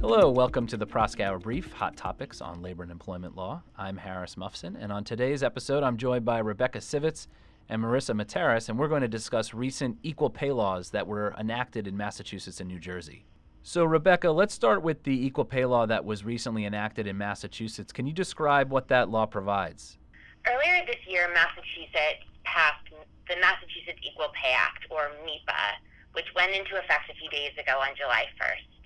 Hello, 0.00 0.30
welcome 0.30 0.68
to 0.68 0.76
the 0.76 0.86
Proskauer 0.86 1.42
Brief, 1.42 1.72
Hot 1.72 1.96
Topics 1.96 2.40
on 2.40 2.62
Labor 2.62 2.84
and 2.84 2.92
Employment 2.92 3.34
Law. 3.34 3.62
I'm 3.76 3.96
Harris 3.96 4.36
Mufson, 4.36 4.76
and 4.80 4.92
on 4.92 5.02
today's 5.02 5.42
episode, 5.42 5.82
I'm 5.82 5.96
joined 5.96 6.24
by 6.24 6.38
Rebecca 6.38 6.78
Sivitz 6.78 7.26
and 7.68 7.82
Maryssa 7.82 8.14
Mataras, 8.14 8.68
and 8.68 8.78
we're 8.78 8.86
going 8.86 9.02
to 9.02 9.08
discuss 9.08 9.52
recent 9.52 9.98
equal 10.04 10.30
pay 10.30 10.52
laws 10.52 10.90
that 10.90 11.08
were 11.08 11.34
enacted 11.36 11.88
in 11.88 11.96
Massachusetts 11.96 12.60
and 12.60 12.68
New 12.68 12.78
Jersey. 12.78 13.26
So, 13.64 13.84
Rebecca, 13.84 14.30
let's 14.30 14.54
start 14.54 14.84
with 14.84 15.02
the 15.02 15.26
equal 15.26 15.44
pay 15.44 15.64
law 15.64 15.84
that 15.86 16.04
was 16.04 16.24
recently 16.24 16.64
enacted 16.64 17.08
in 17.08 17.18
Massachusetts. 17.18 17.92
Can 17.92 18.06
you 18.06 18.12
describe 18.12 18.70
what 18.70 18.86
that 18.88 19.10
law 19.10 19.26
provides? 19.26 19.98
Earlier 20.46 20.86
this 20.86 21.04
year, 21.08 21.28
Massachusetts 21.34 22.24
passed 22.44 22.86
the 23.28 23.34
Massachusetts 23.40 23.98
Equal 24.08 24.28
Pay 24.40 24.52
Act, 24.56 24.86
or 24.90 25.10
MEPA, 25.26 25.82
which 26.12 26.26
went 26.36 26.52
into 26.52 26.76
effect 26.78 27.10
a 27.10 27.14
few 27.14 27.28
days 27.30 27.52
ago 27.58 27.80
on 27.80 27.88
July 27.98 28.24
1st. 28.40 28.77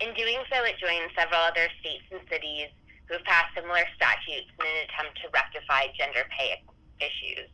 In 0.00 0.12
doing 0.12 0.44
so, 0.52 0.60
it 0.64 0.76
joined 0.76 1.08
several 1.16 1.40
other 1.40 1.72
states 1.80 2.04
and 2.12 2.20
cities 2.28 2.68
who 3.08 3.16
have 3.16 3.24
passed 3.24 3.54
similar 3.56 3.80
statutes 3.96 4.50
in 4.60 4.66
an 4.66 4.78
attempt 4.84 5.16
to 5.24 5.32
rectify 5.32 5.88
gender 5.96 6.28
pay 6.36 6.60
issues. 7.00 7.48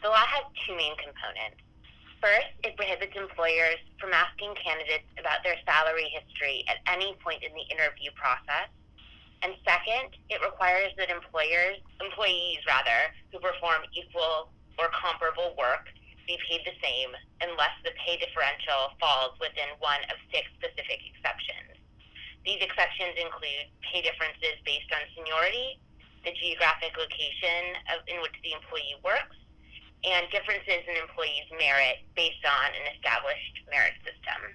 The 0.00 0.08
law 0.08 0.24
has 0.24 0.48
two 0.64 0.72
main 0.76 0.96
components. 0.96 1.60
First, 2.24 2.56
it 2.64 2.76
prohibits 2.80 3.12
employers 3.12 3.76
from 4.00 4.16
asking 4.16 4.56
candidates 4.64 5.08
about 5.20 5.44
their 5.44 5.60
salary 5.68 6.08
history 6.08 6.64
at 6.72 6.80
any 6.88 7.12
point 7.20 7.44
in 7.44 7.52
the 7.52 7.66
interview 7.68 8.08
process. 8.16 8.72
And 9.44 9.52
second, 9.60 10.16
it 10.32 10.40
requires 10.40 10.96
that 10.96 11.12
employers, 11.12 11.84
employees 12.00 12.64
rather, 12.64 13.12
who 13.28 13.44
perform 13.44 13.84
equal 13.92 14.48
or 14.80 14.88
comparable 14.96 15.52
work 15.60 15.84
be 16.26 16.40
paid 16.48 16.64
the 16.64 16.72
same 16.80 17.12
unless 17.44 17.76
the 17.84 17.92
pay 18.00 18.16
differential 18.16 18.96
falls 18.96 19.36
within 19.36 19.68
one 19.84 20.00
of 20.08 20.16
six 20.32 20.48
specific 20.56 21.04
exceptions. 21.04 21.24
These 22.44 22.60
exceptions 22.60 23.16
include 23.16 23.72
pay 23.80 24.04
differences 24.04 24.60
based 24.68 24.92
on 24.92 25.00
seniority, 25.16 25.80
the 26.24 26.32
geographic 26.36 26.92
location 26.96 27.80
of, 27.92 28.04
in 28.08 28.20
which 28.20 28.36
the 28.44 28.52
employee 28.52 29.00
works, 29.04 29.36
and 30.04 30.28
differences 30.30 30.84
in 30.84 30.96
employees' 31.00 31.48
merit 31.56 32.04
based 32.14 32.44
on 32.44 32.68
an 32.76 32.92
established 32.92 33.64
merit 33.72 33.96
system. 34.04 34.52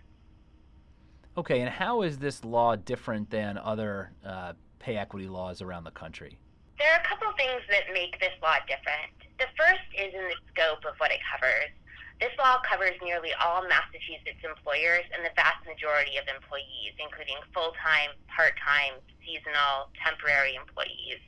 Okay, 1.37 1.61
and 1.61 1.69
how 1.69 2.01
is 2.01 2.19
this 2.19 2.45
law 2.45 2.75
different 2.75 3.29
than 3.29 3.57
other 3.57 4.11
uh, 4.25 4.53
pay 4.77 4.97
equity 4.97 5.27
laws 5.27 5.61
around 5.61 5.83
the 5.83 5.91
country? 5.91 6.37
There 6.77 6.91
are 6.93 7.01
a 7.01 7.07
couple 7.07 7.31
things 7.37 7.61
that 7.69 7.91
make 7.93 8.19
this 8.19 8.33
law 8.41 8.55
different. 8.67 9.11
The 9.39 9.47
first 9.57 9.87
is 9.97 10.13
in 10.13 10.29
the 10.29 10.37
scope 10.53 10.85
of 10.85 10.93
what 10.97 11.11
it 11.11 11.19
covers. 11.25 11.73
This 12.19 12.35
law 12.35 12.59
covers 12.67 12.99
nearly 12.99 13.31
all 13.39 13.63
Massachusetts 13.63 14.43
employers 14.43 15.07
and 15.15 15.23
the 15.23 15.31
vast 15.39 15.63
majority 15.63 16.19
of 16.19 16.27
employees, 16.27 16.91
including 16.99 17.39
full 17.55 17.71
time, 17.79 18.11
part 18.27 18.59
time, 18.59 18.99
seasonal, 19.23 19.87
temporary 20.03 20.59
employees. 20.59 21.23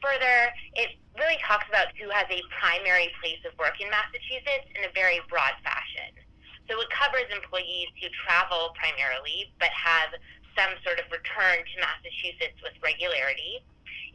Further, 0.00 0.48
it 0.80 0.96
really 1.20 1.36
talks 1.44 1.68
about 1.68 1.92
who 2.00 2.08
has 2.08 2.24
a 2.32 2.40
primary 2.48 3.12
place 3.20 3.44
of 3.44 3.52
work 3.60 3.76
in 3.76 3.92
Massachusetts 3.92 4.72
in 4.72 4.88
a 4.88 4.92
very 4.96 5.20
broad 5.28 5.52
fashion. 5.60 6.16
So 6.64 6.80
it 6.80 6.88
covers 6.88 7.28
employees 7.28 7.92
who 8.00 8.08
travel 8.24 8.72
primarily 8.80 9.52
but 9.60 9.68
have 9.76 10.16
some 10.56 10.80
sort 10.80 10.96
of 10.96 11.12
return 11.12 11.60
to 11.60 11.74
Massachusetts 11.76 12.56
with 12.64 12.72
regularity, 12.80 13.60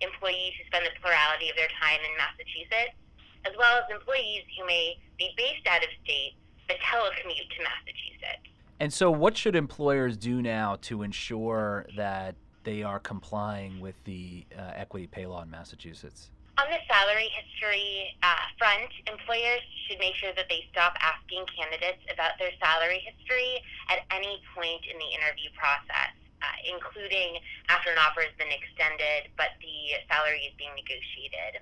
employees 0.01 0.57
who 0.57 0.65
spend 0.65 0.89
the 0.89 0.97
plurality 0.97 1.53
of 1.53 1.55
their 1.61 1.69
time 1.77 2.01
in 2.01 2.13
Massachusetts, 2.17 2.97
as 3.45 3.53
well 3.57 3.77
as 3.77 3.83
employees 3.89 4.43
who 4.57 4.65
may 4.65 4.97
be 5.17 5.29
based 5.37 5.65
out 5.67 5.83
of 5.83 5.89
state 6.03 6.33
but 6.67 6.77
telecommute 6.77 7.49
to 7.55 7.63
Massachusetts. 7.63 8.49
And 8.79 8.91
so, 8.91 9.11
what 9.11 9.37
should 9.37 9.55
employers 9.55 10.17
do 10.17 10.41
now 10.41 10.77
to 10.81 11.03
ensure 11.03 11.85
that 11.95 12.35
they 12.63 12.83
are 12.83 12.99
complying 12.99 13.79
with 13.79 13.95
the 14.03 14.45
uh, 14.57 14.73
equity 14.75 15.07
pay 15.07 15.25
law 15.25 15.43
in 15.43 15.49
Massachusetts? 15.49 16.31
On 16.57 16.65
the 16.71 16.79
salary 16.87 17.29
history 17.35 18.15
uh, 18.23 18.47
front, 18.57 18.89
employers 19.07 19.61
should 19.87 19.99
make 19.99 20.15
sure 20.15 20.31
that 20.35 20.47
they 20.49 20.65
stop 20.71 20.95
asking 21.03 21.45
candidates 21.51 22.01
about 22.11 22.39
their 22.39 22.51
salary 22.63 23.03
history 23.03 23.59
at 23.91 24.07
any 24.09 24.41
point 24.55 24.81
in 24.87 24.95
the 24.97 25.09
interview 25.19 25.51
process, 25.59 26.15
uh, 26.41 26.55
including 26.63 27.43
after 27.67 27.91
an 27.91 27.99
offer 27.99 28.23
has 28.23 28.31
been 28.39 28.51
extended 28.51 29.31
but 29.35 29.55
the 29.59 29.99
salary 30.07 30.47
is 30.47 30.55
being 30.55 30.71
negotiated. 30.79 31.59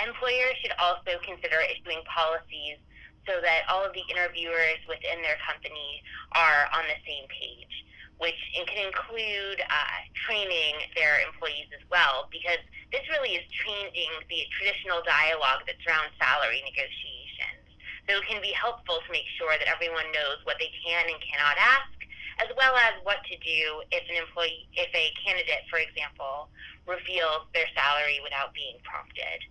Employers 0.00 0.56
should 0.64 0.72
also 0.80 1.20
consider 1.20 1.60
issuing 1.68 2.00
policies 2.08 2.80
so 3.28 3.38
that 3.44 3.68
all 3.68 3.84
of 3.84 3.92
the 3.92 4.02
interviewers 4.08 4.80
within 4.88 5.20
their 5.22 5.38
company 5.44 6.02
are 6.32 6.66
on 6.72 6.88
the 6.88 6.98
same 7.04 7.28
page 7.28 7.82
which 8.22 8.38
can 8.54 8.86
include 8.86 9.58
uh, 9.66 9.98
training 10.14 10.78
their 10.94 11.18
employees 11.26 11.66
as 11.74 11.82
well, 11.90 12.30
because 12.30 12.62
this 12.94 13.02
really 13.10 13.34
is 13.34 13.42
changing 13.50 14.14
the 14.30 14.46
traditional 14.54 15.02
dialogue 15.02 15.66
that 15.66 15.74
surrounds 15.82 16.14
salary 16.22 16.62
negotiations. 16.62 17.66
So 18.06 18.22
it 18.22 18.26
can 18.30 18.38
be 18.38 18.54
helpful 18.54 19.02
to 19.02 19.10
make 19.10 19.26
sure 19.34 19.58
that 19.58 19.66
everyone 19.66 20.06
knows 20.14 20.38
what 20.46 20.62
they 20.62 20.70
can 20.86 21.10
and 21.10 21.18
cannot 21.18 21.58
ask, 21.58 21.98
as 22.38 22.50
well 22.54 22.78
as 22.78 22.94
what 23.02 23.26
to 23.26 23.34
do 23.42 23.82
if 23.90 24.06
an 24.06 24.22
employee, 24.22 24.70
if 24.78 24.90
a 24.94 25.10
candidate, 25.26 25.66
for 25.66 25.82
example, 25.82 26.46
reveals 26.86 27.50
their 27.58 27.66
salary 27.74 28.22
without 28.22 28.54
being 28.54 28.78
prompted. 28.86 29.42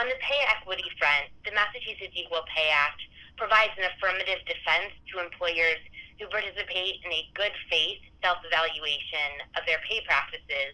On 0.00 0.08
the 0.08 0.16
pay 0.24 0.40
equity 0.48 0.88
front, 0.96 1.28
the 1.44 1.52
Massachusetts 1.52 2.16
Equal 2.16 2.40
Pay 2.48 2.72
Act 2.72 3.00
provides 3.36 3.76
an 3.76 3.84
affirmative 3.92 4.40
defense 4.48 4.96
to 5.12 5.20
employers 5.20 5.80
who 6.16 6.28
participate 6.32 7.04
in 7.04 7.10
a 7.12 7.28
good 7.36 7.52
faith 7.68 8.00
self 8.24 8.40
evaluation 8.46 9.44
of 9.58 9.66
their 9.68 9.82
pay 9.84 10.00
practices. 10.08 10.72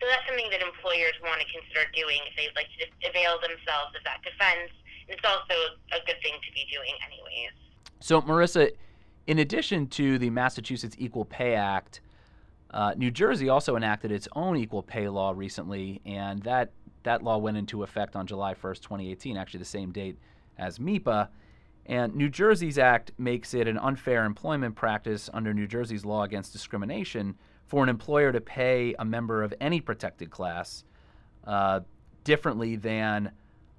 So 0.00 0.08
that's 0.08 0.24
something 0.24 0.48
that 0.48 0.64
employers 0.64 1.12
want 1.20 1.44
to 1.44 1.48
consider 1.52 1.84
doing 1.92 2.24
if 2.24 2.32
they'd 2.40 2.56
like 2.56 2.70
to 2.80 2.84
avail 3.08 3.36
themselves 3.40 3.92
of 3.92 4.02
that 4.08 4.24
defense. 4.24 4.72
And 5.08 5.18
it's 5.18 5.26
also 5.28 5.76
a 5.92 6.00
good 6.08 6.18
thing 6.24 6.34
to 6.40 6.50
be 6.56 6.64
doing, 6.72 6.94
anyways. 7.04 7.52
So, 8.00 8.20
Maryssa, 8.22 8.72
in 9.26 9.38
addition 9.38 9.88
to 10.00 10.18
the 10.18 10.30
Massachusetts 10.30 10.96
Equal 10.98 11.24
Pay 11.24 11.54
Act, 11.54 12.00
uh, 12.70 12.94
New 12.96 13.10
Jersey 13.10 13.48
also 13.48 13.76
enacted 13.76 14.10
its 14.10 14.28
own 14.34 14.56
equal 14.56 14.82
pay 14.82 15.08
law 15.08 15.32
recently, 15.34 16.00
and 16.04 16.42
that, 16.42 16.72
that 17.04 17.22
law 17.22 17.38
went 17.38 17.56
into 17.56 17.82
effect 17.82 18.16
on 18.16 18.26
July 18.26 18.54
1st, 18.54 18.80
2018, 18.80 19.36
actually 19.36 19.58
the 19.58 19.64
same 19.64 19.92
date 19.92 20.18
as 20.58 20.78
MEPA. 20.78 21.28
And 21.86 22.14
New 22.14 22.28
Jersey's 22.28 22.78
act 22.78 23.12
makes 23.18 23.54
it 23.54 23.68
an 23.68 23.78
unfair 23.78 24.24
employment 24.24 24.74
practice 24.74 25.28
under 25.32 25.52
New 25.52 25.66
Jersey's 25.66 26.04
law 26.04 26.22
against 26.22 26.52
discrimination 26.52 27.36
for 27.66 27.82
an 27.82 27.88
employer 27.88 28.32
to 28.32 28.40
pay 28.40 28.94
a 28.98 29.04
member 29.04 29.42
of 29.42 29.54
any 29.60 29.80
protected 29.80 30.30
class 30.30 30.84
uh, 31.46 31.80
differently 32.24 32.76
than 32.76 33.30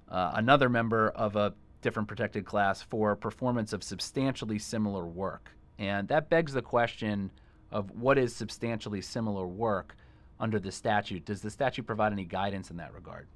uh, 0.08 0.32
another 0.34 0.68
member 0.68 1.10
of 1.10 1.34
a 1.36 1.52
different 1.82 2.08
protected 2.08 2.44
class 2.44 2.82
for 2.82 3.16
performance 3.16 3.72
of 3.72 3.82
substantially 3.82 4.58
similar 4.58 5.06
work. 5.06 5.50
And 5.78 6.08
that 6.08 6.30
begs 6.30 6.52
the 6.52 6.62
question 6.62 7.30
of 7.70 7.90
what 7.90 8.18
is 8.18 8.34
substantially 8.34 9.00
similar 9.02 9.46
work 9.46 9.96
under 10.40 10.58
the 10.58 10.72
statute. 10.72 11.24
Does 11.24 11.40
the 11.40 11.50
statute 11.50 11.86
provide 11.86 12.12
any 12.12 12.24
guidance 12.24 12.70
in 12.70 12.76
that 12.76 12.94
regard? 12.94 13.26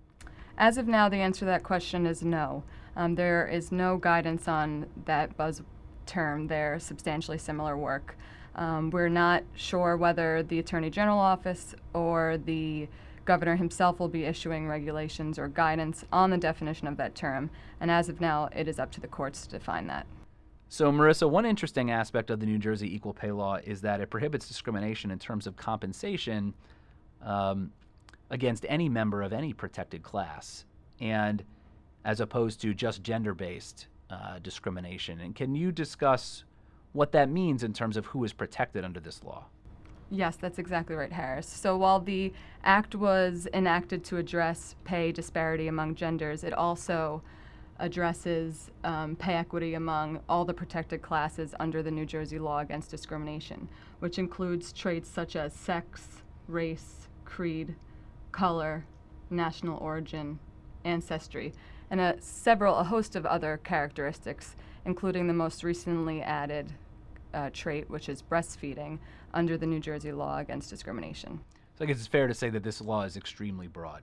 As 0.59 0.77
of 0.77 0.87
now, 0.87 1.09
the 1.09 1.17
answer 1.17 1.41
to 1.41 1.45
that 1.47 1.63
question 1.63 2.07
is 2.07 2.23
no. 2.23 2.63
Um, 2.97 3.15
there 3.15 3.47
is 3.47 3.73
no 3.73 3.97
guidance 3.97 4.49
on 4.49 4.87
that 5.07 5.37
buzz 5.37 5.63
term 6.07 6.49
there, 6.49 6.79
substantially 6.79 7.39
similar 7.39 7.77
work. 7.77 8.17
Um, 8.57 8.91
we're 8.91 9.09
not 9.09 9.45
sure 9.55 9.97
whether 9.97 10.43
the 10.43 10.59
Attorney 10.59 10.91
General 10.91 11.19
office 11.19 11.75
or 11.95 12.37
the 12.45 12.89
governor 13.25 13.57
himself 13.57 14.01
will 14.01 14.09
be 14.09 14.25
issuing 14.25 14.67
regulations 14.67 15.39
or 15.39 15.47
guidance 15.49 16.05
on 16.13 16.31
the 16.31 16.37
definition 16.37 16.89
of 16.89 16.97
that 16.97 17.15
term, 17.15 17.49
and 17.81 17.91
as 17.91 18.09
of 18.09 18.21
now, 18.21 18.49
it 18.55 18.67
is 18.67 18.79
up 18.79 18.91
to 18.91 19.01
the 19.01 19.07
courts 19.07 19.47
to 19.47 19.59
define 19.59 19.87
that. 19.87 20.07
So, 20.69 20.91
Maryssa, 20.93 21.29
one 21.29 21.47
interesting 21.47 21.91
aspect 21.91 22.31
of 22.31 22.41
the 22.41 22.47
New 22.47 22.59
Jersey 22.59 22.93
Equal 22.95 23.15
Pay 23.15 23.33
Law 23.33 23.57
is 23.57 23.81
that 23.83 24.01
it 24.01 24.11
prohibits 24.11 24.47
discrimination 24.47 25.11
in 25.11 25.19
terms 25.19 25.47
of 25.47 25.57
compensation 25.57 26.55
um, 27.23 27.73
against 28.31 28.65
any 28.69 28.89
member 28.89 29.23
of 29.23 29.33
any 29.33 29.53
protected 29.53 30.03
class. 30.03 30.65
And 31.01 31.43
as 32.05 32.21
opposed 32.21 32.61
to 32.63 32.75
just 32.75 33.03
gender 33.03 33.35
based 33.35 33.87
uh, 34.11 34.39
discrimination. 34.41 35.21
And 35.21 35.35
can 35.35 35.55
you 35.55 35.71
discuss 35.73 36.45
what 36.93 37.13
that 37.13 37.31
means 37.31 37.63
in 37.63 37.73
terms 37.73 37.97
of 37.97 38.07
who 38.07 38.25
is 38.25 38.33
protected 38.33 38.85
under 38.85 39.01
this 39.01 39.23
law? 39.23 39.45
Yes, 40.11 40.37
that's 40.37 40.59
exactly 40.59 40.97
right, 40.97 41.13
Harris. 41.13 41.47
So 41.47 41.77
while 41.77 42.01
the 42.01 42.33
act 42.65 42.97
was 42.97 43.47
enacted 43.55 44.03
to 44.07 44.17
address 44.17 44.75
pay 44.85 45.13
disparity 45.13 45.69
among 45.69 45.95
genders, 45.95 46.43
it 46.43 46.53
also 46.53 47.23
addresses 47.79 48.71
um, 48.83 49.15
pay 49.15 49.35
equity 49.35 49.75
among 49.75 50.21
all 50.29 50.45
the 50.45 50.53
protected 50.53 51.01
classes 51.01 51.55
under 51.61 51.83
the 51.83 51.91
New 51.91 52.05
Jersey 52.05 52.39
law 52.39 52.59
against 52.59 52.91
discrimination, 52.91 53.69
which 54.01 54.19
includes 54.19 54.73
traits 54.73 55.09
such 55.09 55.37
as 55.37 55.55
sex, 55.55 56.09
race, 56.49 57.09
creed, 57.31 57.75
color, 58.33 58.85
national 59.31 59.79
origin, 59.79 60.39
ancestry, 60.85 61.53
and 61.91 62.01
a, 62.01 62.17
several, 62.21 62.77
a 62.77 62.85
host 62.85 63.17
of 63.17 63.25
other 63.25 63.61
characteristics, 63.63 64.57
including 64.85 65.27
the 65.27 65.33
most 65.33 65.63
recently 65.63 66.23
added 66.23 66.73
uh, 67.33 67.49
trait, 67.53 67.89
which 67.89 68.09
is 68.09 68.21
breastfeeding, 68.21 68.99
under 69.33 69.57
the 69.57 69.67
New 69.67 69.79
Jersey 69.81 70.13
law 70.13 70.39
against 70.39 70.69
discrimination. 70.71 71.41
So 71.79 71.85
I 71.85 71.87
guess 71.87 71.99
it's 71.99 72.09
fair 72.09 72.27
to 72.27 72.35
say 72.35 72.51
that 72.51 72.65
this 72.65 72.81
law 72.81 73.03
is 73.03 73.17
extremely 73.17 73.69
broad. 73.69 74.03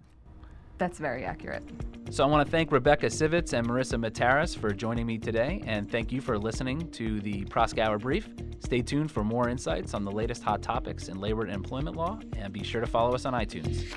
That's 0.77 0.99
very 0.99 1.23
accurate. 1.23 1.63
So 2.09 2.23
I 2.23 2.27
want 2.27 2.45
to 2.45 2.49
thank 2.49 2.71
Rebecca 2.71 3.07
Sivitz 3.07 3.51
and 3.51 3.67
Maryssa 3.67 3.99
Mataras 3.99 4.57
for 4.57 4.71
joining 4.71 5.05
me 5.05 5.17
today, 5.17 5.61
and 5.65 5.91
thank 5.91 6.11
you 6.11 6.21
for 6.21 6.37
listening 6.37 6.89
to 6.91 7.19
the 7.19 7.43
Proskauer 7.45 7.99
Brief. 7.99 8.29
Stay 8.59 8.81
tuned 8.81 9.11
for 9.11 9.25
more 9.25 9.49
insights 9.49 9.93
on 9.93 10.05
the 10.05 10.11
latest 10.11 10.41
hot 10.41 10.61
topics 10.61 11.09
in 11.09 11.19
labor 11.19 11.43
and 11.43 11.51
employment 11.51 11.97
law, 11.97 12.17
and 12.37 12.53
be 12.53 12.63
sure 12.63 12.79
to 12.79 12.87
follow 12.87 13.13
us 13.13 13.25
on 13.25 13.33
iTunes. 13.33 13.93